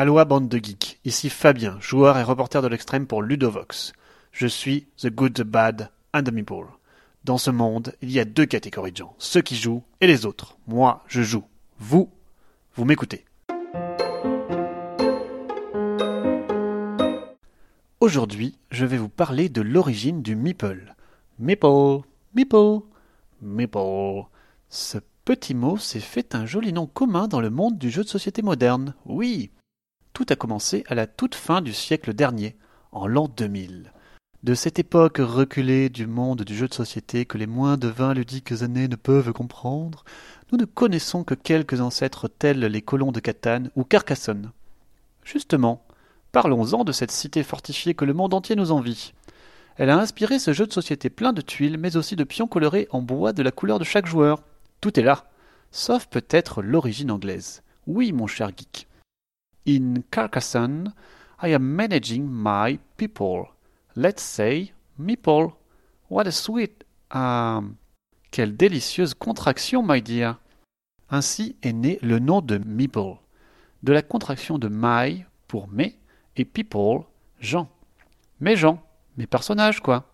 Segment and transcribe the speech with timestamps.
[0.00, 3.92] Aloha bande de geeks, ici Fabien, joueur et reporter de l'extrême pour Ludovox.
[4.30, 6.68] Je suis The Good, The Bad and The Meeple.
[7.24, 10.24] Dans ce monde, il y a deux catégories de gens, ceux qui jouent et les
[10.24, 10.56] autres.
[10.68, 11.42] Moi, je joue.
[11.80, 12.12] Vous,
[12.76, 13.24] vous m'écoutez.
[17.98, 20.94] Aujourd'hui, je vais vous parler de l'origine du Meeple.
[21.40, 22.04] Meeple,
[22.36, 22.84] Meeple,
[23.42, 24.28] Meeple.
[24.68, 28.08] Ce petit mot s'est fait un joli nom commun dans le monde du jeu de
[28.08, 28.94] société moderne.
[29.04, 29.50] Oui,
[30.18, 32.56] tout a commencé à la toute fin du siècle dernier,
[32.90, 33.92] en l'an 2000.
[34.42, 38.14] De cette époque reculée du monde du jeu de société que les moins de vingt
[38.14, 40.04] ludiques années ne peuvent comprendre,
[40.50, 44.50] nous ne connaissons que quelques ancêtres tels les colons de Catane ou Carcassonne.
[45.22, 45.86] Justement,
[46.32, 49.12] parlons-en de cette cité fortifiée que le monde entier nous envie.
[49.76, 52.88] Elle a inspiré ce jeu de société plein de tuiles, mais aussi de pions colorés
[52.90, 54.42] en bois de la couleur de chaque joueur.
[54.80, 55.30] Tout est là,
[55.70, 57.62] sauf peut-être l'origine anglaise.
[57.86, 58.87] Oui, mon cher geek.
[59.68, 60.94] In Carcassonne,
[61.42, 63.48] I am managing my people.
[63.96, 65.52] Let's say meeple.
[66.08, 66.86] What a sweet.
[67.10, 67.74] Um,
[68.30, 70.38] quelle délicieuse contraction, my dear.
[71.10, 73.18] Ainsi est né le nom de meeple,
[73.82, 75.98] de la contraction de my pour mes
[76.36, 77.02] et people,
[77.38, 77.68] gens.
[78.40, 78.82] Mes gens,
[79.18, 80.10] mes personnages, quoi.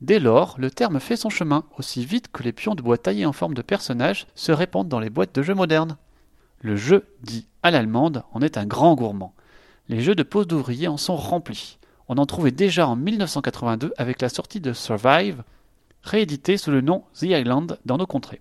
[0.00, 3.26] Dès lors, le terme fait son chemin aussi vite que les pions de bois taillés
[3.26, 5.96] en forme de personnages se répandent dans les boîtes de jeux modernes.
[6.62, 9.34] Le jeu, dit à l'allemande, en est un grand gourmand.
[9.88, 11.78] Les jeux de pose d'ouvriers en sont remplis.
[12.08, 15.42] On en trouvait déjà en 1982 avec la sortie de Survive,
[16.02, 18.40] réédité sous le nom The Island dans nos contrées.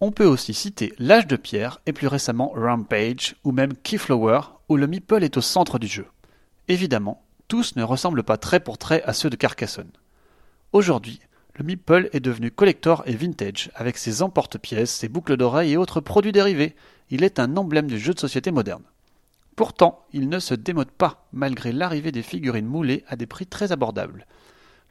[0.00, 4.76] On peut aussi citer L'âge de pierre et plus récemment Rampage ou même Keyflower où
[4.76, 6.06] le meeple est au centre du jeu.
[6.66, 9.92] Évidemment, tous ne ressemblent pas trait pour trait à ceux de Carcassonne.
[10.72, 11.20] Aujourd'hui,
[11.56, 16.00] le Meeple est devenu collector et vintage, avec ses emporte-pièces, ses boucles d'oreilles et autres
[16.00, 16.74] produits dérivés.
[17.10, 18.82] Il est un emblème du jeu de société moderne.
[19.54, 23.70] Pourtant, il ne se démode pas, malgré l'arrivée des figurines moulées à des prix très
[23.70, 24.26] abordables.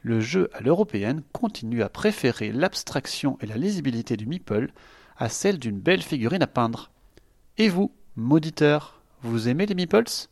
[0.00, 4.72] Le jeu à l'européenne continue à préférer l'abstraction et la lisibilité du Meeple
[5.18, 6.90] à celle d'une belle figurine à peindre.
[7.58, 10.28] Et vous, mauditeurs, vous aimez les Meeples?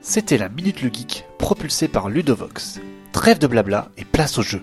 [0.00, 2.80] C'était la Minute le Geek, propulsée par Ludovox.
[3.12, 4.62] Trêve de blabla et place au jeu.